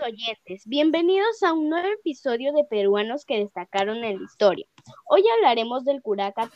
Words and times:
oyentes, 0.00 0.62
bienvenidos 0.66 1.42
a 1.42 1.52
un 1.52 1.68
nuevo 1.68 1.88
episodio 1.88 2.52
de 2.52 2.64
Peruanos 2.64 3.24
que 3.24 3.38
destacaron 3.38 4.04
en 4.04 4.18
la 4.18 4.24
historia. 4.24 4.66
Hoy 5.04 5.24
hablaremos 5.36 5.84
del 5.84 6.00
curaca 6.00 6.50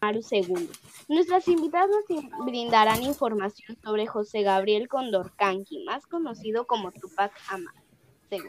Amaru 0.00 0.20
II. 0.30 0.70
Nuestras 1.08 1.46
invitadas 1.48 1.90
nos 2.08 2.46
brindarán 2.46 3.02
información 3.02 3.76
sobre 3.82 4.06
José 4.06 4.42
Gabriel 4.42 4.88
Condorcanqui, 4.88 5.84
más 5.84 6.06
conocido 6.06 6.66
como 6.66 6.90
Tupac 6.90 7.32
Amaru 7.48 7.80
II. 8.30 8.40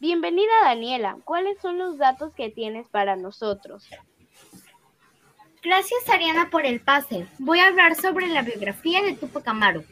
Bienvenida 0.00 0.52
Daniela, 0.64 1.16
¿cuáles 1.24 1.58
son 1.60 1.78
los 1.78 1.96
datos 1.96 2.34
que 2.34 2.50
tienes 2.50 2.86
para 2.88 3.16
nosotros? 3.16 3.88
Gracias 5.62 6.08
Ariana 6.08 6.50
por 6.50 6.66
el 6.66 6.80
pase. 6.80 7.26
Voy 7.38 7.60
a 7.60 7.68
hablar 7.68 7.94
sobre 7.94 8.26
la 8.26 8.42
biografía 8.42 9.02
de 9.02 9.14
Tupac 9.14 9.46
Amaru. 9.48 9.84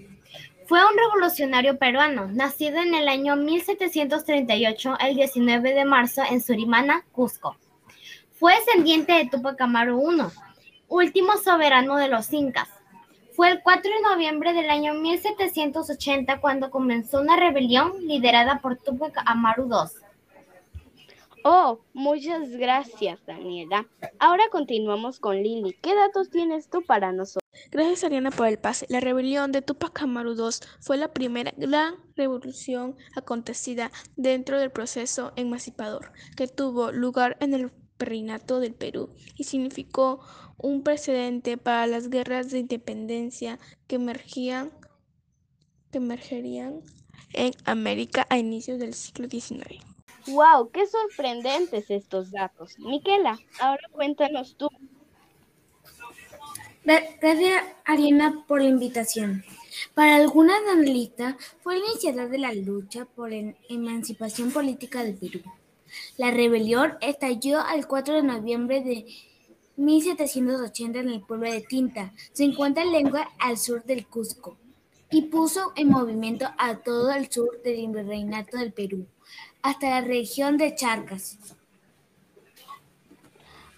Fue 0.67 0.81
un 0.85 0.99
revolucionario 0.99 1.79
peruano, 1.79 2.27
nacido 2.27 2.79
en 2.79 2.93
el 2.97 3.07
año 3.07 3.37
1738, 3.37 4.97
el 4.99 5.15
19 5.15 5.75
de 5.75 5.85
marzo, 5.85 6.23
en 6.29 6.43
Surimana, 6.43 7.05
Cusco. 7.13 7.57
Fue 8.33 8.53
descendiente 8.57 9.13
de 9.13 9.27
Tupac 9.27 9.61
Amaru 9.61 10.11
I, 10.11 10.23
último 10.89 11.37
soberano 11.37 11.97
de 11.99 12.09
los 12.09 12.33
incas. 12.33 12.69
Fue 13.37 13.49
el 13.49 13.63
4 13.63 13.93
de 13.93 14.01
noviembre 14.11 14.55
del 14.55 14.69
año 14.69 14.95
1780 14.95 16.41
cuando 16.41 16.73
comenzó 16.73 17.21
una 17.21 17.37
rebelión 17.37 17.93
liderada 18.05 18.59
por 18.59 18.77
Tupac 18.77 19.13
Amaru 19.25 19.69
II. 19.71 20.06
Oh, 21.49 21.79
muchas 21.93 22.51
gracias, 22.51 23.25
Daniela. 23.25 23.87
Ahora 24.19 24.43
continuamos 24.51 25.21
con 25.21 25.41
Lili. 25.41 25.75
¿Qué 25.81 25.95
datos 25.95 26.29
tienes 26.29 26.69
tú 26.69 26.83
para 26.85 27.13
nosotros? 27.13 27.49
Gracias, 27.71 28.03
Ariana, 28.03 28.33
por 28.33 28.49
el 28.49 28.59
pase. 28.59 28.85
La 28.89 28.99
rebelión 28.99 29.53
de 29.53 29.63
Tupac 29.63 30.03
Amaru 30.03 30.35
II 30.35 30.67
fue 30.81 30.97
la 30.97 31.13
primera 31.13 31.53
gran 31.57 31.95
revolución 32.17 32.97
acontecida 33.15 33.93
dentro 34.17 34.59
del 34.59 34.73
proceso 34.73 35.33
emancipador 35.37 36.11
que 36.37 36.49
tuvo 36.49 36.91
lugar 36.91 37.37
en 37.39 37.55
el 37.55 37.71
reinato 37.97 38.59
del 38.59 38.75
Perú 38.75 39.11
y 39.37 39.45
significó 39.45 40.19
un 40.57 40.83
precedente 40.83 41.59
para 41.59 41.87
las 41.87 42.11
guerras 42.11 42.51
de 42.51 42.59
independencia 42.59 43.61
que 43.87 43.95
emergían 43.95 44.73
que 45.93 45.99
emergerían 45.99 46.81
en 47.35 47.53
América 47.67 48.27
a 48.31 48.37
inicios 48.37 48.81
del 48.81 48.95
siglo 48.95 49.29
XIX. 49.29 49.96
¡Wow! 50.29 50.71
¡Qué 50.71 50.87
sorprendentes 50.87 51.91
estos 51.91 52.31
datos! 52.31 52.79
Miquela, 52.79 53.39
ahora 53.61 53.83
cuéntanos 53.93 54.57
tú. 54.57 54.69
Gracias, 56.85 57.65
Ariana, 57.85 58.45
por 58.47 58.63
la 58.63 58.69
invitación. 58.69 59.45
Para 59.95 60.17
algunas 60.17 60.61
analistas, 60.71 61.35
fue 61.63 61.77
el 61.77 61.83
iniciador 61.83 62.29
de 62.29 62.39
la 62.39 62.53
lucha 62.55 63.05
por 63.05 63.31
la 63.31 63.55
emancipación 63.69 64.51
política 64.51 65.03
del 65.03 65.17
Perú. 65.17 65.43
La 66.17 66.31
rebelión 66.31 66.95
estalló 67.01 67.61
el 67.75 67.87
4 67.87 68.17
de 68.17 68.23
noviembre 68.23 68.83
de 68.83 69.07
1780 69.77 71.01
en 71.01 71.09
el 71.09 71.21
pueblo 71.23 71.51
de 71.51 71.61
Tinta, 71.61 72.13
50 72.33 72.85
lenguas 72.87 73.29
al 73.39 73.59
sur 73.59 73.85
del 73.85 74.07
Cusco, 74.07 74.57
y 75.11 75.23
puso 75.23 75.73
en 75.77 75.91
movimiento 75.91 76.47
a 76.59 76.79
todo 76.79 77.13
el 77.13 77.31
sur 77.31 77.63
del 77.63 77.89
virreinato 77.89 78.57
del 78.57 78.73
Perú 78.73 79.07
hasta 79.63 79.91
la 79.91 80.01
región 80.01 80.57
de 80.59 80.75
Charcas. 80.75 81.39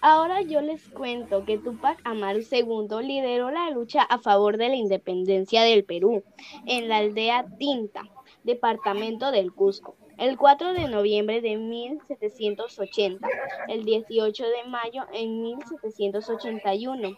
Ahora 0.01 0.41
yo 0.41 0.61
les 0.61 0.87
cuento 0.87 1.43
que 1.43 1.57
Tupac 1.57 1.99
Amaru 2.05 2.39
II 2.39 3.05
lideró 3.05 3.51
la 3.51 3.69
lucha 3.69 4.03
a 4.03 4.19
favor 4.19 4.57
de 4.57 4.69
la 4.69 4.75
independencia 4.75 5.63
del 5.63 5.83
Perú 5.83 6.23
en 6.65 6.87
la 6.87 6.97
aldea 6.97 7.45
Tinta, 7.57 8.03
departamento 8.43 9.31
del 9.31 9.53
Cusco, 9.53 9.95
el 10.17 10.37
4 10.37 10.73
de 10.73 10.87
noviembre 10.87 11.41
de 11.41 11.55
1780, 11.55 13.27
el 13.67 13.85
18 13.85 14.43
de 14.43 14.69
mayo 14.69 15.05
en 15.13 15.41
1781. 15.41 17.17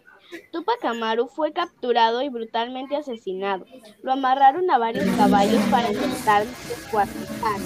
Tupac 0.52 0.86
Amaru 0.86 1.28
fue 1.28 1.52
capturado 1.52 2.22
y 2.22 2.30
brutalmente 2.30 2.96
asesinado. 2.96 3.66
Lo 4.02 4.14
amarraron 4.14 4.70
a 4.72 4.78
varios 4.78 5.06
caballos 5.18 5.62
para 5.70 5.92
intentar 5.92 6.46
descuartizar. 6.46 7.60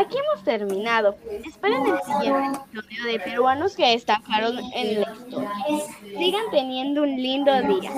Aquí 0.00 0.16
hemos 0.16 0.42
terminado. 0.44 1.14
Esperen 1.44 1.82
el 1.86 2.00
siguiente 2.02 2.58
episodio 2.72 3.04
de 3.04 3.20
peruanos 3.20 3.76
que 3.76 3.90
destacaron 3.90 4.58
en 4.74 5.02
la 5.02 5.12
historia. 5.12 5.50
Sigan 6.16 6.50
teniendo 6.50 7.02
un 7.02 7.16
lindo 7.16 7.52
día. 7.62 7.92